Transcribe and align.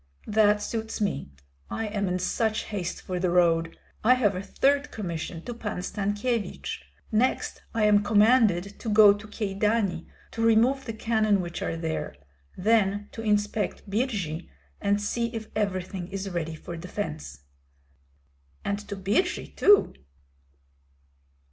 "That 0.25 0.63
suits 0.63 0.99
me; 0.99 1.29
I 1.69 1.85
am 1.85 2.07
in 2.07 2.17
such 2.17 2.63
haste 2.63 3.03
for 3.03 3.19
the 3.19 3.29
road. 3.29 3.77
I 4.03 4.15
have 4.15 4.33
a 4.33 4.41
third 4.41 4.89
commission 4.89 5.43
to 5.43 5.53
Pan 5.53 5.77
Stankyevich. 5.83 6.79
Next 7.11 7.61
I 7.75 7.83
am 7.83 8.01
commanded 8.03 8.79
to 8.79 8.89
go 8.89 9.13
to 9.13 9.27
Kyedani, 9.27 10.07
to 10.31 10.41
remove 10.41 10.85
the 10.85 10.93
cannon 10.93 11.39
which 11.39 11.61
are 11.61 11.77
there; 11.77 12.15
then 12.57 13.09
to 13.11 13.21
inspect 13.21 13.87
Birji 13.87 14.49
and 14.81 14.99
see 14.99 15.27
if 15.35 15.49
everything 15.55 16.07
is 16.07 16.31
ready 16.31 16.55
for 16.55 16.75
defence." 16.75 17.41
"And 18.65 18.79
to 18.89 18.95
Birji 18.95 19.55
too?" 19.55 19.93